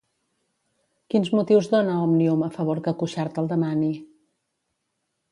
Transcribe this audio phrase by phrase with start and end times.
[1.13, 3.91] Quins motius dona Òmnium a favor que Cuixart el demani?